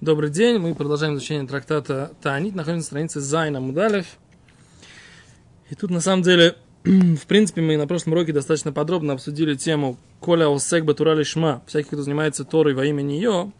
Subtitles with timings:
[0.00, 4.06] Добрый день, мы продолжаем изучение трактата Таанит, находимся на странице Зайна Мудалев.
[5.68, 9.98] И тут, на самом деле, в принципе, мы на прошлом уроке достаточно подробно обсудили тему
[10.18, 13.52] Коля Осек Батурали Шма, всякий, кто занимается Торой во имя нее,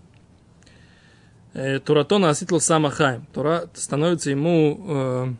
[1.53, 3.27] э, Туратона Аситл Самахаем.
[3.35, 5.33] Тора становится ему э,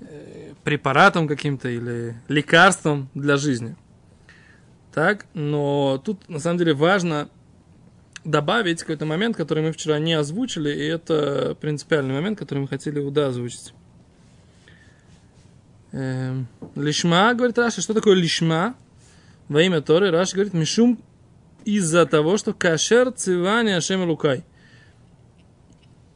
[0.00, 3.76] э, препаратом каким-то или лекарством для жизни.
[4.92, 7.28] Так, но тут, на самом деле, важно
[8.26, 12.98] добавить какой-то момент, который мы вчера не озвучили, и это принципиальный момент, который мы хотели
[12.98, 13.72] уда озвучить.
[15.92, 18.74] Эм, לשמה, говорит Раши, что такое לשמה?
[19.48, 20.98] Во имя Торы Раши говорит, משום
[21.64, 24.44] из-за того, что כאשר ציווני השם אלוקי.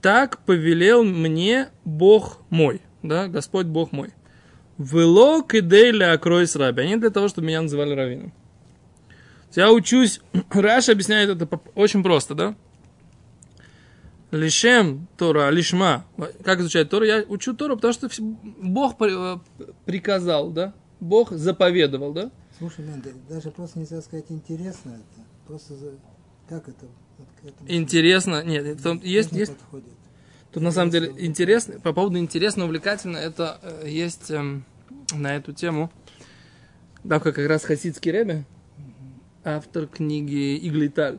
[0.01, 4.11] Так повелел мне Бог мой, да, Господь Бог мой.
[4.79, 6.83] Вело кидейля окрой с раби.
[6.83, 8.33] А не для того, чтобы меня называли раввином.
[9.55, 12.55] Я учусь, Раша объясняет это очень просто, да?
[14.31, 16.05] Лишем Тора, лишма.
[16.45, 17.05] Как изучать Тору?
[17.05, 19.39] Я учу Тору, потому что Бог э,
[19.85, 20.73] приказал, да?
[21.01, 22.31] Бог заповедовал, да?
[22.57, 25.27] Слушай, Лен, даже просто нельзя сказать интересно это.
[25.49, 25.93] Просто за...
[26.49, 26.87] как это?
[27.43, 29.57] Вот интересно, нет, это, есть, есть.
[29.57, 29.95] Подходит.
[30.53, 34.61] Тут на самом деле интересно, по поводу интересно, увлекательно, это э, есть э,
[35.13, 35.91] на эту тему.
[37.03, 38.45] Да, как раз хасидский ребе,
[39.45, 41.19] автор книги Иглейталь.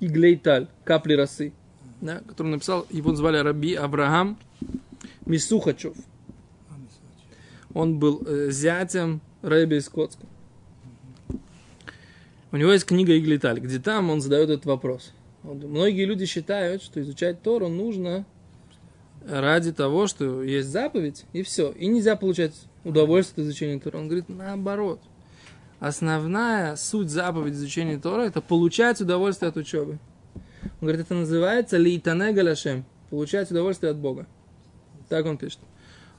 [0.00, 1.52] Иглейталь, капли росы,
[2.00, 4.38] да, который написал, его звали Раби Авраам
[5.24, 5.96] Мисухачев.
[7.72, 10.26] Он был э, зятем Рэби Коцка.
[12.52, 15.12] У него есть книга Иглиталь, где там он задает этот вопрос.
[15.42, 18.24] Многие люди считают, что изучать Тору нужно
[19.26, 21.72] ради того, что есть заповедь, и все.
[21.72, 23.98] И нельзя получать удовольствие от изучения Тора.
[23.98, 25.00] Он говорит, наоборот–
[25.88, 29.98] основная суть заповеди изучения Тора– это получать удовольствие от учебы.
[30.62, 34.26] Он говорит, это называется лейтане галяшем, получать удовольствие от Бога.
[35.08, 35.60] Так он пишет.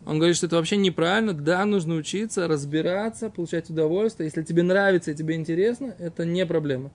[0.05, 1.33] Он говорит, что это вообще неправильно.
[1.33, 4.27] Да, нужно учиться, разбираться, получать удовольствие.
[4.27, 6.91] Если тебе нравится и тебе интересно, это не проблема.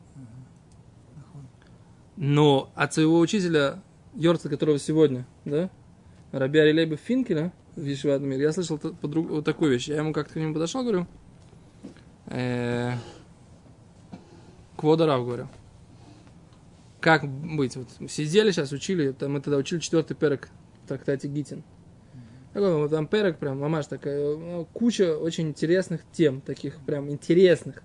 [2.17, 3.83] Но от своего учителя,
[4.15, 5.71] Йорца, которого сегодня, да,
[6.31, 9.89] Раби Арилейба Финкеля в Ешевадмир, я слышал вот такую вещь.
[9.89, 11.09] Я ему как-то к нему подошел, говорю,
[12.31, 12.93] э,
[14.77, 15.49] Кводарав говорю.
[17.01, 17.77] Как быть?
[17.77, 20.49] Вот сидели сейчас, учили, там, мы тогда учили четвертый перек
[20.85, 21.63] в трактате Гитин.
[22.53, 27.83] Такой вот там перек прям, мамаш такая, ну, куча очень интересных тем, таких прям интересных.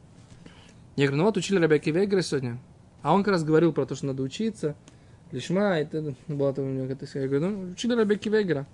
[0.95, 2.57] Я говорю, ну вот учили Рабяки Вегера сегодня,
[3.01, 4.75] а он как раз говорил про то, что надо учиться,
[5.31, 8.65] лишма, это ну, была там у него какая-то Я говорю, ну учили Рабяки Вегера.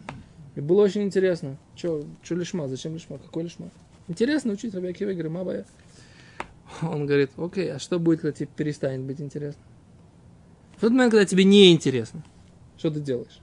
[0.55, 1.57] И было очень интересно.
[1.75, 3.69] Че, че лишма, зачем лишма, какой лишма?
[4.07, 5.65] Интересно учить Раби Акива, говорю, Мабая.
[6.81, 9.61] Он говорит, окей, а что будет, когда тебе перестанет быть интересно?
[10.77, 12.23] В тот момент, когда тебе не интересно,
[12.77, 13.39] что ты делаешь?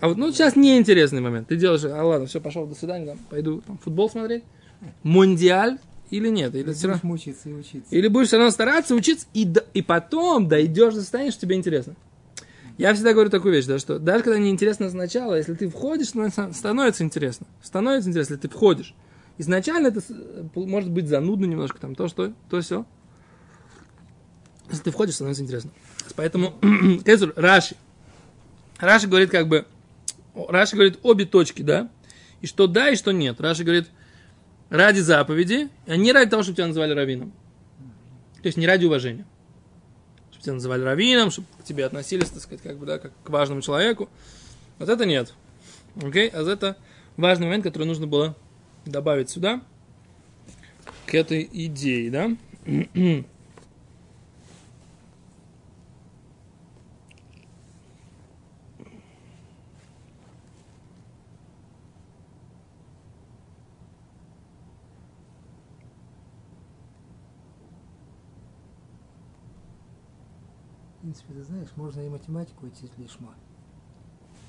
[0.00, 1.48] А вот, ну, сейчас неинтересный момент.
[1.48, 4.44] Ты делаешь, а ладно, все, пошел, до свидания, там, пойду там, футбол смотреть.
[5.02, 5.78] Мундиаль
[6.10, 6.54] или нет?
[6.54, 7.12] Или, или все равно...
[7.12, 7.94] учиться и учиться.
[7.94, 11.96] Или будешь все равно стараться учиться, и, и потом дойдешь до состояния, что тебе интересно.
[12.76, 17.04] Я всегда говорю такую вещь, да, что даже когда неинтересно сначала, если ты входишь, становится
[17.04, 17.46] интересно.
[17.62, 18.94] Становится интересно, если ты входишь.
[19.38, 20.00] Изначально это
[20.54, 22.84] может быть занудно немножко, там, то, что, то, все.
[24.70, 25.70] Если ты входишь, становится интересно.
[26.16, 26.54] Поэтому,
[27.36, 27.76] Раши.
[28.78, 29.66] Раши говорит как бы,
[30.34, 31.90] Раши говорит обе точки, да,
[32.40, 33.40] и что да, и что нет.
[33.40, 33.88] Раши говорит,
[34.68, 37.32] ради заповеди, а не ради того, чтобы тебя называли раввином.
[38.42, 39.26] То есть не ради уважения
[40.44, 43.62] тебя называли раввином, чтобы к тебе относились, так сказать, как бы, да, как к важному
[43.62, 44.08] человеку.
[44.78, 45.34] Вот это нет.
[46.02, 46.28] Окей?
[46.28, 46.76] А это
[47.16, 48.36] важный момент, который нужно было
[48.84, 49.62] добавить сюда,
[51.06, 52.36] к этой идее, да?
[71.14, 73.34] принципе, ты знаешь, можно и математику учить лишма.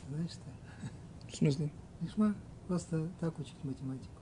[0.09, 1.31] Знаешь что?
[1.31, 1.71] В смысле?
[2.01, 2.35] Лишма
[2.67, 4.21] просто так учить математику.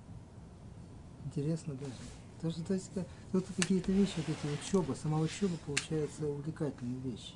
[1.25, 1.94] Интересно даже.
[2.42, 2.92] То, что, то есть,
[3.31, 7.34] тут какие-то вещи, вот эти учеба, сама учеба получается увлекательная вещь.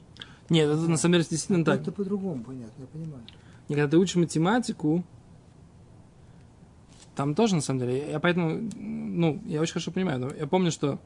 [0.49, 1.81] Нет, это на самом деле действительно так.
[1.81, 3.23] Это по-другому, понятно, я понимаю.
[3.69, 5.03] И когда ты учишь математику,
[7.15, 10.71] там тоже, на самом деле, я поэтому, ну, я очень хорошо понимаю, но я помню,
[10.71, 10.99] что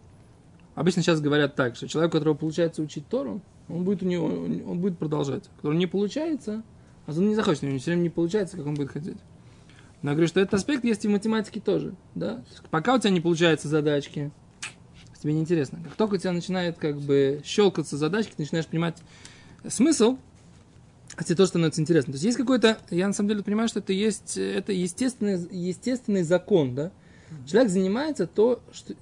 [0.76, 4.26] обычно сейчас говорят так, что человек, у которого получается учить Тору, он будет у него,
[4.26, 5.50] он будет продолжать.
[5.58, 6.64] Который не получается,
[7.06, 9.18] а он не захочет, у него все время не получается, как он будет хотеть.
[10.02, 11.96] Но я говорю, что этот аспект есть и в математике тоже.
[12.16, 12.44] Да?
[12.70, 14.32] Пока у тебя не получаются задачки,
[15.22, 15.80] тебе неинтересно.
[15.84, 18.98] Как только у тебя начинает как бы щелкаться задачки, ты начинаешь понимать
[19.68, 20.18] смысл,
[21.16, 22.14] а тебе тоже становится интересно.
[22.14, 26.24] То есть есть какой-то, я на самом деле понимаю, что это есть, это естественный, естественный
[26.24, 26.92] закон, да?
[27.46, 28.96] Человек занимается то, что,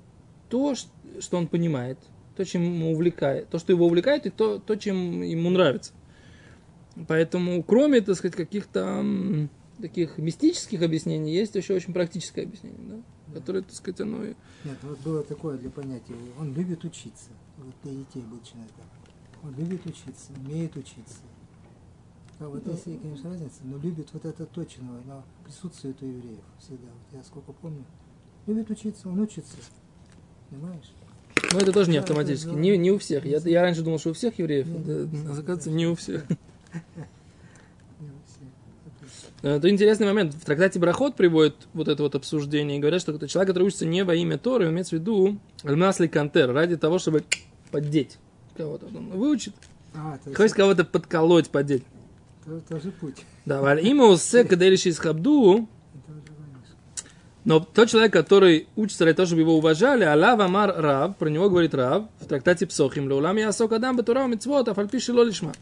[0.49, 1.97] то, что он понимает,
[2.35, 5.93] то, чем ему увлекает, то, что его увлекает, и то, то чем ему нравится.
[7.07, 9.05] Поэтому, кроме, так сказать, каких-то
[9.81, 13.39] таких мистических объяснений, есть еще очень практическое объяснение, да?
[13.39, 14.23] которое, так сказать, оно...
[14.25, 16.15] Нет, вот было такое для понятия.
[16.39, 17.29] Он любит учиться.
[17.57, 18.83] Вот для детей обычно это.
[19.43, 21.19] Он любит учиться, умеет учиться.
[22.39, 26.87] А вот если, конечно, разница, но любит вот это точно, оно присутствует у евреев всегда.
[26.87, 27.83] Вот я сколько помню.
[28.47, 29.57] Любит учиться, он учится.
[30.49, 30.91] Понимаешь?
[31.51, 32.49] Ну, это тоже не автоматически.
[32.49, 33.25] Не, не у всех.
[33.25, 34.67] Я, я раньше думал, что у всех евреев.
[35.31, 36.23] Оказывается, не у всех.
[39.41, 40.33] Это интересный момент.
[40.33, 43.85] В трактате Брахот приводит вот это вот обсуждение и говорят, что это человек, который учится
[43.85, 47.23] не во имя Торы, имеется в виду Альмасли Кантер, ради того, чтобы
[47.71, 48.17] поддеть
[48.57, 48.87] кого-то.
[48.87, 49.53] Он выучит.
[49.95, 51.83] А, Хочет кого-то подколоть, поддеть.
[52.45, 53.15] Это тоже путь.
[53.45, 55.69] Да, валь има усе каделиши из хабду.
[57.45, 61.49] Но тот человек, который учится для того, чтобы его уважали, Аллах Амар Рав, про него
[61.49, 65.53] говорит Рав, в трактате Псохим, Леулам Ясок Адам Батура Мицвот, Афальпиши Лолишма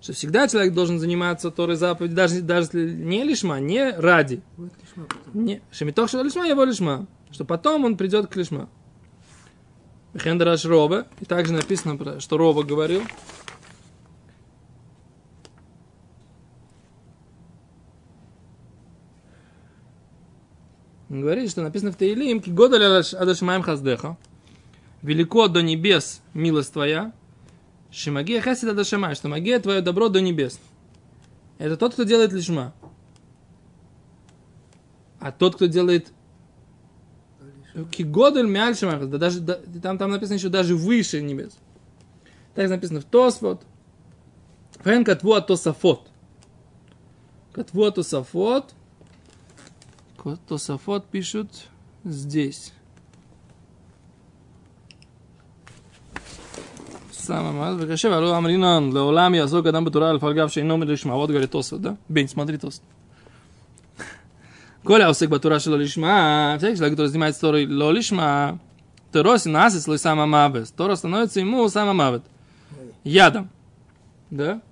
[0.00, 4.42] что всегда человек должен заниматься Торой заповедь, даже, даже не лишма, не ради.
[5.34, 7.06] Не, шемитох лишма, его лишма.
[7.30, 8.68] Что потом он придет к лишма.
[10.16, 13.02] Хендраш Роба, и также написано, что Роба говорил,
[21.10, 24.16] Он говорит, что написано в Таилим, года адашмаем хаздеха,
[25.02, 27.12] велико до небес милость твоя,
[27.90, 30.60] Шимагия хасида дашама, что магия твое добро до небес.
[31.56, 32.74] Это тот, кто делает лишма.
[35.20, 36.12] А тот, кто делает
[37.90, 41.56] Кигодель мяль шамахас, да даже, да, там, там написано еще даже выше небес.
[42.54, 43.62] Так написано в Тосфот.
[44.84, 46.08] Фен катву тосафот.
[47.52, 48.74] Катву тосафот.
[50.48, 51.48] Тосафот пишут
[52.04, 52.72] здесь.
[57.12, 61.14] Самое Векашев, алло амринан, леолам язок адам батура алфальгав шейно милишма.
[61.14, 61.96] Вот говорит Тосфот, да?
[62.08, 62.84] Бень, смотри Тосфот.
[64.82, 68.58] Коля усек батура шело лишма, всякий человек, который занимается Торой ло лишма,
[69.12, 70.70] Торос и насис лой сама мавес.
[70.70, 72.22] Тора становится ему сама мавет.
[73.04, 73.50] Ядом.
[74.30, 74.62] Да?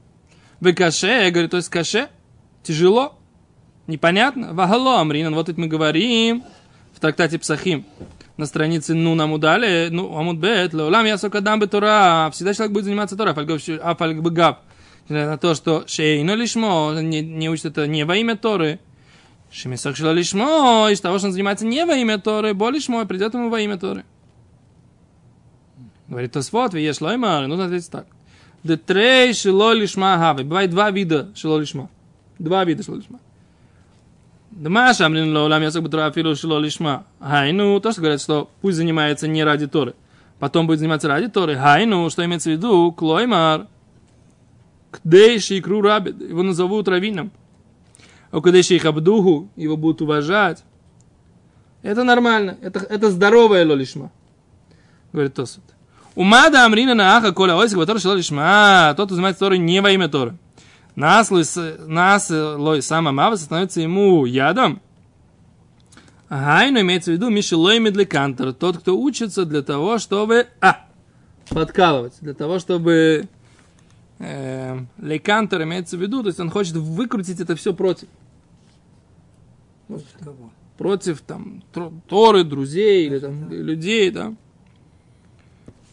[0.60, 2.08] Вы каше, говорит, то есть каше,
[2.62, 3.15] тяжело,
[3.86, 4.52] непонятно.
[4.52, 6.44] Вахало амринан, вот это мы говорим
[6.94, 7.84] в трактате Псахим
[8.36, 13.16] на странице ну нам удали, ну амудбет, леулам ясок адам бетура, всегда человек будет заниматься
[13.16, 14.60] Тора, афальгбгаб,
[15.08, 18.78] на то, что шейно лишмо, не, не учит это не во имя Торы,
[19.50, 23.34] шемисок шло лишмо, из того, что он занимается не во имя Торы, бо лишмо, придет
[23.34, 24.04] ему во имя Торы.
[26.08, 28.06] Говорит Тосфот, вы ешь лоймар, нужно ответить так.
[28.62, 30.44] Детрей шило лишма хавы.
[30.44, 31.88] Бывает два вида шило лишма.
[32.38, 33.18] Два вида шило лишма.
[34.56, 37.04] Дма шамрин лоулам ясак бутра афилу шило лишма.
[37.20, 39.94] Хайну, то, что говорят, что пусть занимается не ради Торы.
[40.38, 41.56] Потом будет заниматься ради Торы.
[41.56, 42.90] Хайну, что имеется в виду?
[42.92, 43.66] Клоймар.
[44.92, 46.18] Кдейши икру рабид.
[46.22, 47.32] Его назовут раввином.
[48.30, 49.50] А кдейши их абдуху.
[49.56, 50.64] Его будут уважать.
[51.82, 52.56] Это нормально.
[52.62, 54.10] Это, это здоровое лолишма.
[55.12, 55.64] Говорит Тосут.
[56.14, 58.94] Умада амрина на аха коля ойсик, который шило лишма.
[58.96, 60.38] Тот, кто занимается Торой не во имя Торы
[60.96, 64.80] нас, нас лой сама мава становится ему ядом.
[66.28, 70.86] Гайну имеется в виду Мишелой Медлекантер, тот, кто учится для того, чтобы а,
[71.48, 73.28] подкалывать, для того, чтобы
[74.18, 78.08] э, лекантер имеется в виду, то есть он хочет выкрутить это все против.
[79.86, 80.50] Против кого?
[80.78, 81.62] Против там
[82.08, 84.34] Торы, друзей или там людей, да.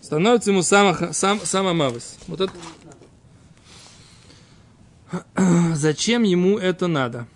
[0.02, 2.18] Становится ему сама, сам, сама мавис.
[2.28, 2.52] Вот это
[5.74, 7.28] Зачем ему это надо?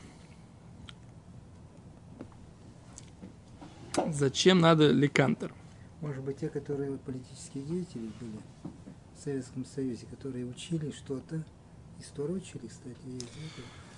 [4.11, 5.53] Зачем надо лекантер?
[6.01, 8.39] Может быть, те, которые политические деятели были
[9.15, 11.43] в Советском Союзе, которые учили что-то,
[11.99, 12.95] историю учили, кстати,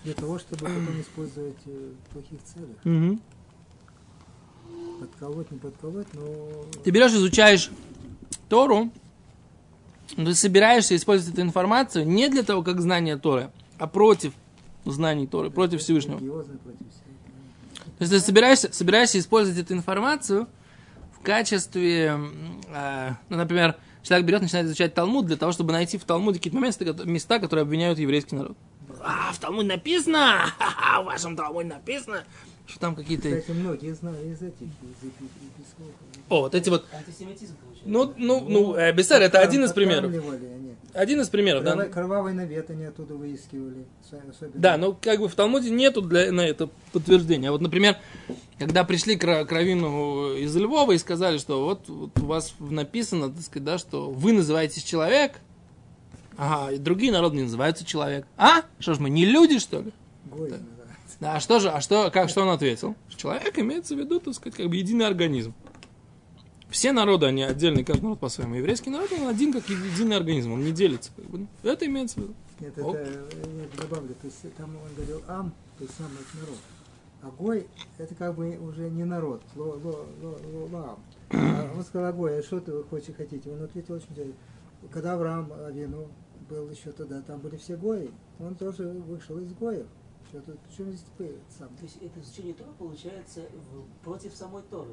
[0.04, 2.78] для того, чтобы потом использовать э, в плохих целях.
[2.86, 3.20] Угу.
[5.02, 6.66] Подколоть, не подколоть, но...
[6.84, 7.70] Ты берешь, изучаешь
[8.48, 8.92] Тору,
[10.16, 14.34] ты собираешься использовать эту информацию не для того, как знание Торы, а против
[14.86, 16.20] знаний Торы, против Всевышнего.
[16.20, 20.48] То есть ты собираешься, собираешься использовать эту информацию
[21.14, 22.20] в качестве,
[22.74, 26.60] э, ну, например, человек берет, начинает изучать Талмуд для того, чтобы найти в Талмуде какие-то
[26.60, 28.58] места, места, которые обвиняют еврейский народ.
[29.02, 30.46] А, в Талмуде написано,
[31.02, 32.24] в вашем Талмуде написано,
[32.68, 33.30] что там какие-то...
[33.30, 35.94] Кстати, многие знали из этих, из епископов.
[36.30, 36.86] О, вот эти вот...
[36.94, 37.90] Антисемитизм получается.
[37.90, 40.12] Ну, ну, ну, э, Бессер, это один из примеров.
[40.12, 40.69] Они.
[40.94, 41.72] Один из примеров, да.
[41.72, 43.86] Кровавый, кровавый навет они оттуда выискивали.
[44.30, 44.54] Особенно.
[44.56, 47.50] Да, но как бы в Талмуде нету для, на это подтверждения.
[47.50, 47.98] А вот, например,
[48.58, 53.30] когда пришли к, к Равину из Львова и сказали, что вот, вот у вас написано,
[53.30, 55.34] так сказать, да, что вы называетесь человек,
[56.38, 58.26] ага, и другие народы не называются человек.
[58.38, 58.64] А?
[58.80, 59.92] Что ж мы, не люди, что ли?
[60.26, 61.18] Гои называется.
[61.20, 62.96] Да, а что же, а что, как, что он ответил?
[63.16, 65.54] Человек имеется в виду, так сказать, как бы единый организм.
[66.70, 68.56] Все народы, они отдельные, каждый народ по-своему.
[68.56, 71.12] Еврейский народ, он один как единый организм, он не делится.
[71.16, 71.48] Как бы.
[71.64, 72.34] Это имеется в виду.
[72.60, 72.96] Нет, Оп.
[72.96, 74.16] это я добавлю.
[74.22, 76.58] То есть там он говорил ам, то есть сам это народ.
[77.22, 79.42] А гой это как бы уже не народ.
[79.56, 81.00] Ло, ло, ло, ло, ло, ам.
[81.32, 83.50] А он сказал, гой, а что ты хочешь хотите?
[83.52, 84.36] Он ответил очень интересно.
[84.92, 86.08] Когда Авраам Авину
[86.50, 89.88] был еще тогда, там были все гои, он тоже вышел из гоев.
[90.30, 91.70] Что тут, причем здесь ты сам?
[91.70, 94.92] То есть это изучение Тора получается в- против самой Торы.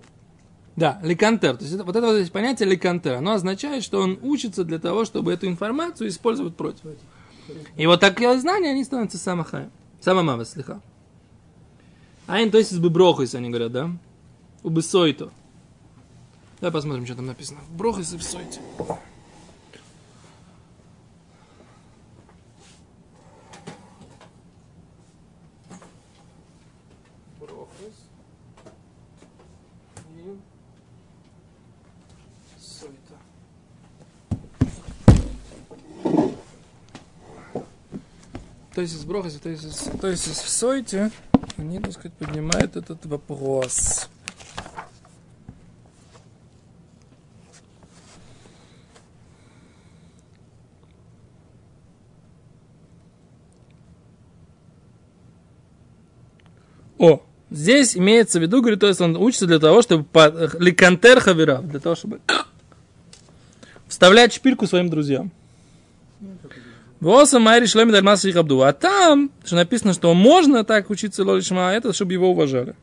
[0.76, 1.56] Да, ликантер.
[1.56, 4.78] То есть это, вот это вот здесь понятие ликантер, оно означает, что он учится для
[4.78, 6.82] того, чтобы эту информацию использовать против.
[7.76, 9.70] И вот такие знания, они становятся самахаем.
[10.00, 10.80] Самамава, слегка.
[12.26, 13.90] Айн, то есть из беброхис, они говорят, да?
[14.62, 15.30] Убысойто.
[16.60, 17.60] Давай посмотрим, что там написано.
[17.70, 18.60] Брохис и всойте.
[27.38, 28.08] Брохис.
[32.56, 33.14] И сойто.
[38.76, 41.10] То есть из Брохиса, то есть из, то есть из Сойте,
[41.56, 44.06] они, так сказать, поднимают этот вопрос.
[56.98, 61.20] О, здесь имеется в виду, говорит, то есть он учится для того, чтобы по- ликантер
[61.20, 62.20] хавирав, для того, чтобы
[63.88, 65.32] вставлять шпильку своим друзьям.
[67.00, 68.62] Воса Майри Шлеми Дальмас Абду.
[68.62, 72.74] А там, что написано, что можно так учиться Лолишма, это чтобы его уважали.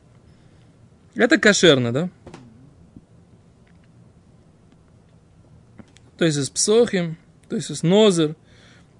[1.14, 2.10] Это кошерно, да?
[6.16, 7.16] То есть из Псохим,
[7.48, 8.36] то есть из Нозер,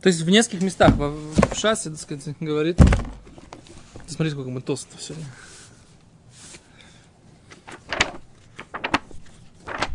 [0.01, 0.95] то есть в нескольких местах.
[0.97, 2.79] В, в шассе, так сказать, говорит.
[4.07, 5.27] Смотрите, сколько мы тостов сегодня.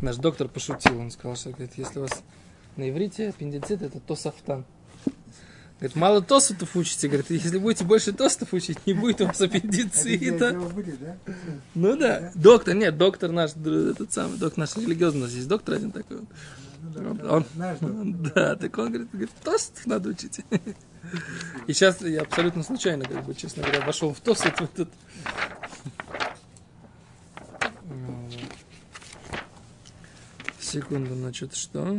[0.02, 2.24] Наш доктор пошутил, он сказал, что говорит, если у вас
[2.78, 4.66] на иврите аппендицит, это тосафтан.
[5.80, 10.52] Говорит, мало тостов учите, говорит, если будете больше тостов учить, не будет у вас аппендицита.
[11.74, 15.76] Ну да, доктор, нет, доктор наш, этот самый, доктор наш религиозный, у нас есть доктор
[15.76, 16.18] один такой.
[16.82, 17.46] Ну да, Он-
[18.58, 20.42] так он говорит, говорит, тост надо учить.
[21.68, 24.90] И сейчас я абсолютно случайно, как бы, честно говоря, вошел в тост вот этот.
[30.60, 31.98] Секунду, значит, что?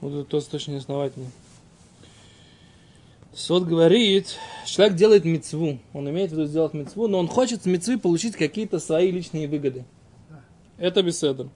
[0.00, 1.28] Вот этот тост очень основательный.
[3.32, 5.78] Сот говорит, человек делает мецву.
[5.92, 9.46] Он имеет в виду сделать мецву, но он хочет с мецвы получить какие-то свои личные
[9.46, 9.84] выгоды.
[10.78, 11.48] Это беседа.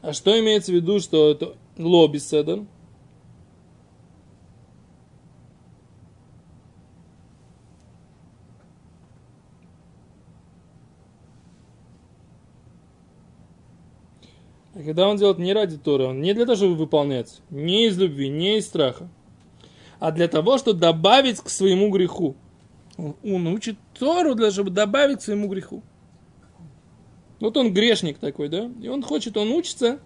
[0.00, 2.64] А что имеется в виду, что это ло беседа?
[14.92, 18.28] Когда он делает не ради Торы, он не для того, чтобы выполнять, не из любви,
[18.28, 19.08] не из страха,
[19.98, 22.36] а для того, чтобы добавить к своему греху.
[22.98, 25.82] Он, учит Тору, для того, чтобы добавить к своему греху.
[27.40, 28.70] Вот он грешник такой, да?
[28.82, 29.98] И он хочет, он учится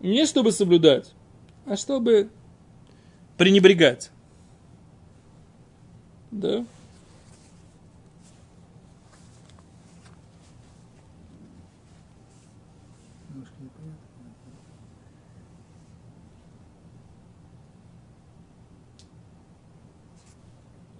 [0.00, 1.14] не чтобы соблюдать,
[1.64, 2.28] а чтобы
[3.38, 4.10] пренебрегать.
[6.30, 6.66] Да?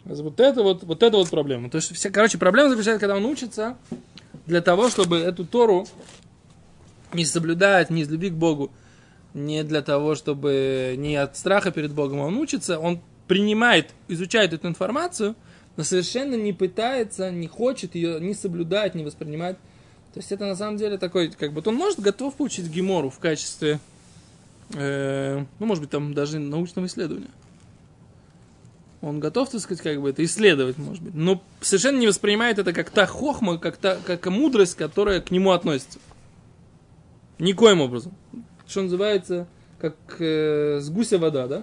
[0.06, 1.68] Вот это вот, вот это вот проблема.
[1.68, 3.76] То есть, вся, короче, проблема заключается, когда он учится
[4.46, 5.86] для того, чтобы эту Тору
[7.12, 8.70] не соблюдать, не из любви к Богу,
[9.34, 14.68] не для того, чтобы не от страха перед Богом, он учится, он принимает, изучает эту
[14.68, 15.34] информацию,
[15.76, 19.56] но совершенно не пытается, не хочет ее не соблюдать, не воспринимать.
[20.14, 23.18] То есть это на самом деле такой, как бы, он может готов получить гемору в
[23.18, 23.80] качестве,
[24.72, 27.28] э, ну, может быть, там даже научного исследования.
[29.06, 32.72] Он готов, так сказать, как бы это исследовать, может быть, но совершенно не воспринимает это
[32.72, 36.00] как та хохма, как та как мудрость, которая к нему относится.
[37.38, 38.12] Никоим образом.
[38.66, 39.46] Что называется,
[39.80, 41.62] как э, с гуся вода, да?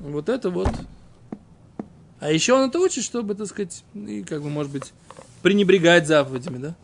[0.00, 0.68] Вот это вот.
[2.18, 4.92] А еще он это учит, чтобы, так сказать, и как бы, может быть,
[5.42, 6.74] пренебрегать заповедями, да?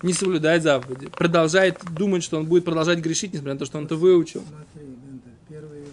[0.00, 1.08] Не соблюдать заповеди.
[1.08, 4.42] Продолжает думать, что он будет продолжать грешить, несмотря на то, что он это выучил.
[4.48, 5.84] Смотри, Бендер, первые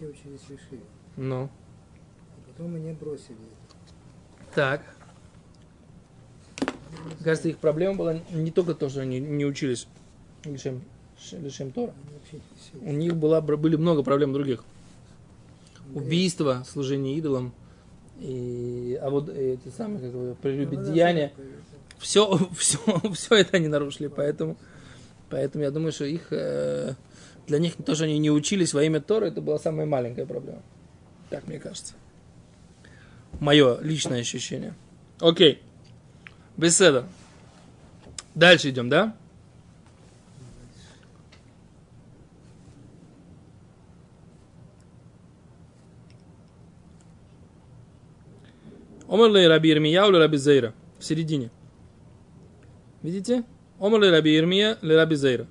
[0.00, 0.82] все учились в Ишиве.
[1.16, 1.44] Ну.
[1.44, 3.36] А потом они бросили.
[4.54, 4.82] Так.
[7.22, 9.86] Кажется, их проблема была не только то, что они не учились
[10.44, 10.82] Лишем,
[11.32, 11.92] Лишем Тора.
[12.80, 14.64] У них была, были много проблем других.
[15.94, 17.52] Убийство, служение идолам,
[18.20, 21.32] и, а вот эти самые, как бы, прелюбодеяния.
[21.98, 22.78] Все, все,
[23.14, 24.56] все это они нарушили, поэтому,
[25.28, 26.94] поэтому я думаю, что их, э,
[27.50, 30.62] для них то, что они не учились во имя Тора, это была самая маленькая проблема.
[31.30, 31.94] Так мне кажется.
[33.40, 34.74] Мое личное ощущение.
[35.18, 35.60] Окей.
[36.56, 37.06] Беседа.
[38.36, 39.16] Дальше идем, да?
[49.08, 50.72] Омар лей Раби Ирмия Раби Зейра?
[51.00, 51.50] В середине.
[53.02, 53.42] Видите?
[53.80, 55.48] Омар лей Раби Ирмия Раби Зейра?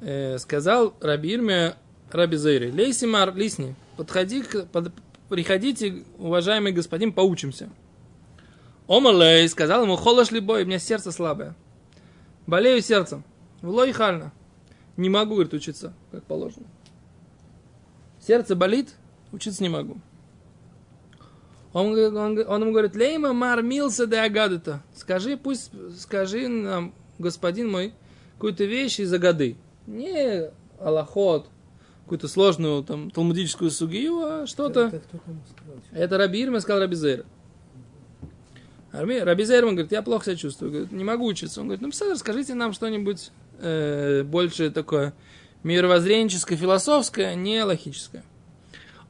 [0.00, 1.76] Э, сказал Раби Ирмия
[2.10, 4.92] Раби Зейре, Лейсимар, лисни, подходи, под-
[5.28, 7.68] приходите, уважаемый господин, поучимся.
[8.86, 11.54] Омар лей сказал ему, холош ли бой, у меня сердце слабое.
[12.46, 13.24] Болею сердцем.
[13.60, 14.32] Влой хально.
[14.96, 16.64] Не могу, говорит, учиться, как положено.
[18.26, 18.94] Сердце болит,
[19.32, 19.98] учиться не могу.
[21.74, 24.82] Он, он, он ему говорит, лейма мар милса де агадата.
[24.96, 27.92] Скажи, пусть, скажи нам, господин мой,
[28.34, 29.56] какую-то вещь из Агады.
[29.88, 31.48] Не аллахот,
[32.02, 34.88] какую-то сложную там талмудическую сугию, а что-то...
[34.88, 35.02] Это?
[35.92, 37.24] Это Раби Ирма сказал Раби Зейр.
[38.92, 41.62] Раби Раби Зейр, он говорит, я плохо себя чувствую, говорит, не могу учиться.
[41.62, 45.14] Он говорит, ну, писатель, скажите нам что-нибудь э, больше такое
[45.62, 48.24] мировоззренческое, философское, не логическое.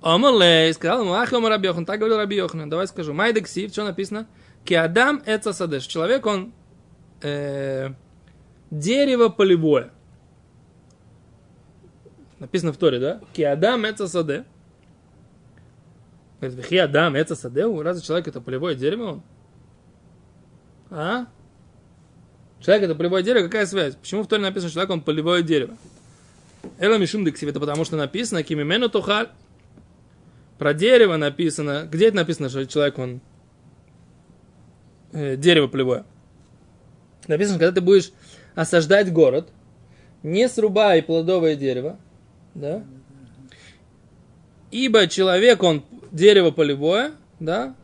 [0.01, 3.13] Омалей, сказал ему, ах, Омар Раби Йохан, так говорил Раби Йохан, давай скажу.
[3.13, 4.29] Майдексив, что написано?
[4.65, 5.87] Киадам эца садеш.
[5.87, 6.53] Человек, он
[7.21, 7.91] э,
[8.71, 9.91] дерево полевое.
[12.39, 13.21] Написано в Торе, да?
[13.33, 14.45] Киадам эца саде.
[16.41, 17.83] Говорит, вихи адам, это садеу?
[17.83, 19.23] Разве человек это полевое дерево он?
[20.91, 21.27] А?
[22.61, 23.97] Человек это полевое дерево, какая связь?
[23.97, 25.77] Почему в Торе написано, что человек он полевое дерево?
[26.79, 29.29] Эла мишум это потому что написано, кимимену тухаль.
[30.59, 33.21] Про дерево написано, где это написано, что человек он
[35.13, 36.05] э, дерево полевое?
[37.27, 38.11] Написано, когда ты будешь
[38.55, 39.51] осаждать город,
[40.23, 41.99] не срубай плодовое дерево,
[42.55, 42.83] да?
[44.71, 45.83] Ибо человек, он
[46.13, 47.75] дерево полевое, да,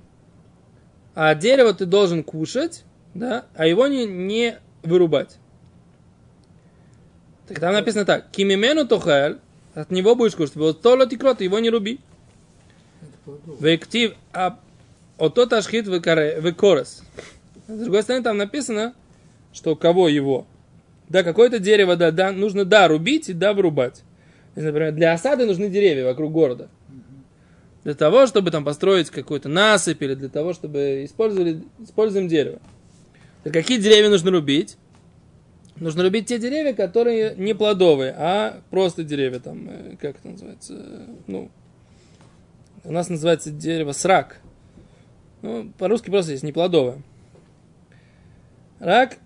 [1.15, 5.39] а дерево ты должен кушать, да, а его не, не вырубать.
[7.47, 9.39] Так там написано так, кимимену тохаль,
[9.75, 12.01] от него будешь кушать, вот тола тикрот, его не руби.
[13.61, 14.59] Вектив, а
[15.19, 17.03] от тот ашхит векорес.
[17.67, 18.95] С другой стороны, там написано,
[19.53, 20.47] что кого его.
[21.09, 24.03] Да, какое-то дерево, да, да, нужно, да, рубить и да, вырубать.
[24.55, 26.69] Например, для осады нужны деревья вокруг города.
[27.83, 32.61] Для того, чтобы там построить какой-то насыпь или для того, чтобы использовали, используем дерево.
[33.43, 34.79] Так какие деревья нужно рубить?
[35.77, 40.75] Нужно рубить те деревья, которые не плодовые, а просто деревья, там, э, как это называется,
[40.75, 41.51] э, ну,
[42.85, 44.41] у нас называется дерево срак.
[45.43, 47.03] Ну, по-русски просто есть неплодовое.
[48.79, 49.19] Рак,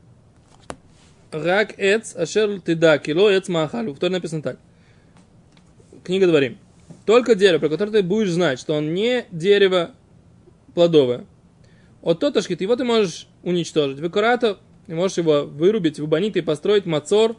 [1.31, 3.93] рак эц, ашер тыда, кило эц махалю.
[3.93, 4.59] В Торе написано так.
[6.09, 6.57] Книга Дворим.
[7.05, 9.91] Только дерево, про которое ты будешь знать, что он не дерево
[10.75, 11.27] плодовое.
[12.01, 14.01] От тотошкит, его ты можешь уничтожить.
[14.01, 17.37] Выкурата, ты можешь его вырубить, выбанить и построить мацор,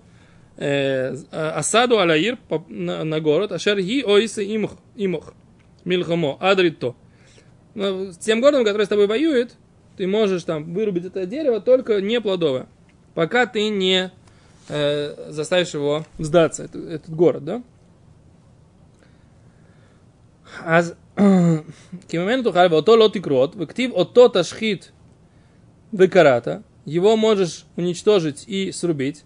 [0.58, 5.34] э, осаду аляир на, на город, ашер ги ойсы имох, имох,
[5.84, 6.96] милхамо, адрито.
[7.74, 9.54] Но С тем городом, который с тобой воюет,
[9.98, 12.68] ты можешь там вырубить это дерево, только не плодовое.
[13.16, 14.12] Пока ты не
[14.68, 17.64] э, заставишь его сдаться, этот, этот город, да?
[20.65, 20.95] אז
[22.09, 24.91] כי ממנו תאכל ואותו לא תקרות, וכתיב אותו תשחית
[25.95, 26.49] וקראת,
[26.87, 29.25] его можешь уничтожить и срубить.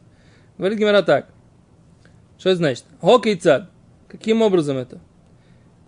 [0.59, 1.27] Говорит Гимара так.
[2.38, 2.85] Что это значит?
[3.01, 3.70] Хокей цад.
[4.09, 5.01] Каким образом это?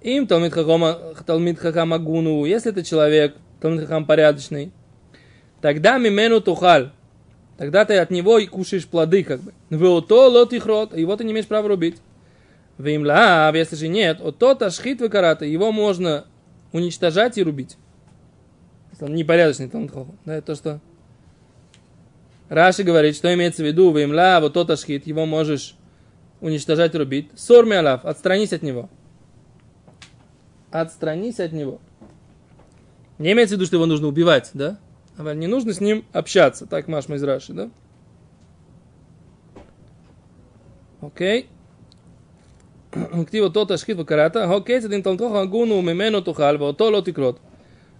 [0.02, 4.72] Им Талмит Хахама, Талмит Хахама Гуну, если это человек, Талмит Хахам порядочный,
[5.60, 6.90] тогда мимену тухаль.
[7.58, 9.52] Тогда ты от него и кушаешь плоды, как бы.
[9.68, 11.98] Вы то лот их рот, его ты не имеешь права рубить.
[12.77, 16.25] Вы им лав, если же нет, от то ташхит карата, его можно
[16.71, 17.77] уничтожать и рубить.
[18.91, 20.17] Если он непорядочный Талмит Хахам.
[20.25, 20.81] Да, это то, что
[22.49, 25.75] Раши говорит, что имеется в виду, лав, вот тот ашхит, его можешь
[26.41, 27.29] уничтожать и рубить.
[27.35, 28.89] Сорми алав, отстранись от него.
[30.71, 31.79] Отстранись от него.
[33.17, 34.77] Не имеется в виду, что его нужно убивать, да?
[35.17, 36.65] А не нужно с ним общаться.
[36.65, 37.69] Так Машма из Раши, да?
[40.99, 41.47] Окей.
[43.26, 47.38] כתיב אותו תשחית וקראת, הקצת אם תלתוך הגונו ממנו תאכל ואותו לא תקרות.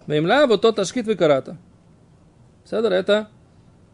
[0.08, 1.48] ואם לאו אותו תשחית וקראת.
[2.64, 3.00] בסדר?
[3.00, 3.26] это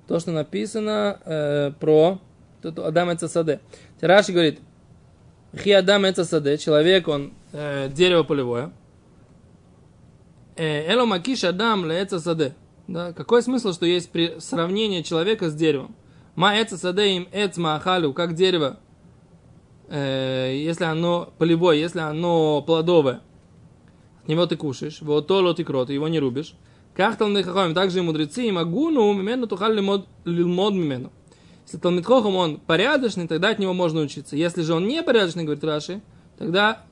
[0.06, 2.18] то, что написано э, про
[2.62, 3.60] Адам Эцасаде.
[4.00, 4.60] Раши говорит,
[5.56, 8.72] Хи Адам Эцасаде, человек, он э, дерево полевое.
[10.56, 12.54] Э, Эло Макиш Адам Эцасаде.
[12.88, 13.12] Да?
[13.12, 15.94] Какой смысл, что есть при сравнение человека с деревом?
[16.34, 18.78] Ма Эцасаде им Эц Маахалю, как дерево,
[19.91, 23.21] э, если оно полевое, если оно плодовое,
[24.23, 26.55] от него ты кушаешь, вот то лот и крот, его не рубишь.
[26.95, 31.11] Как Талмит Хахамим, также и мудрецы, им агуну, мимену тухаль лимод мимену.
[31.65, 34.35] Если Талмит Хохам, он порядочный, тогда от него можно учиться.
[34.35, 36.01] Если же он не порядочный, говорит Раши,
[36.37, 36.83] тогда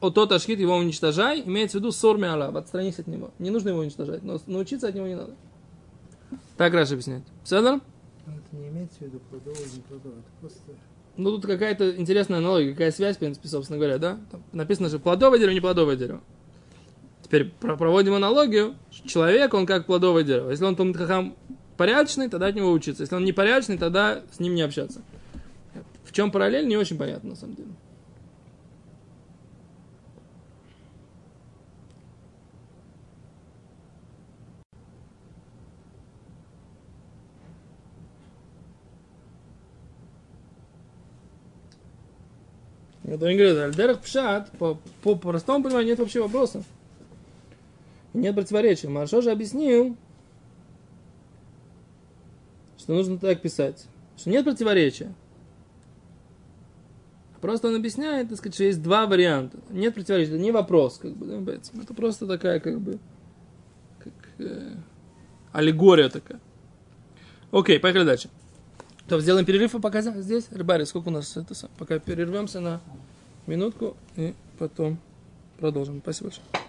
[0.00, 3.30] от тот ашхит его уничтожай, имеется в виду сорми алав, отстранись от него.
[3.38, 5.34] Не нужно его уничтожать, но научиться от него не надо.
[6.56, 7.24] Так Раши объясняет.
[7.44, 7.80] Седор?
[8.26, 10.18] Это не имеется в виду плодовое, не плодовое.
[10.18, 10.72] Это просто
[11.16, 14.18] Ну, тут какая-то интересная аналогия, какая связь, в принципе, собственно говоря, да?
[14.32, 16.20] Там написано же плодовое дерево, не плодовое дерево.
[17.22, 18.74] Теперь про- проводим аналогию.
[19.06, 20.50] Человек, он как плодовое дерево.
[20.50, 21.36] Если он Талмит Хахам
[21.76, 23.02] порядочный, тогда от него учиться.
[23.04, 25.02] Если он непорядочный, тогда с ним не общаться.
[26.04, 27.68] В чем параллель, не очень понятно, на самом деле.
[43.14, 46.64] Это не говорю, Альдерах Пшат, по, по простому пониманию, нет вообще вопроса.
[48.12, 48.88] Нет противоречия.
[48.88, 49.96] Маршо же объяснил,
[52.76, 53.86] что нужно так писать.
[54.16, 55.14] Что нет противоречия.
[57.40, 59.58] Просто он объясняет, так сказать, что есть два варианта.
[59.70, 62.98] Нет противоречия, это не вопрос, как бы, это просто такая, как бы,
[64.02, 64.72] как, э,
[65.52, 66.40] аллегория такая.
[67.52, 68.28] Окей, поехали дальше.
[69.08, 70.46] То сделаем перерыв пока здесь.
[70.50, 71.54] Рыбари, сколько у нас это?
[71.78, 72.80] Пока перервемся на
[73.46, 74.98] минутку и потом
[75.58, 76.00] продолжим.
[76.02, 76.63] Спасибо большое.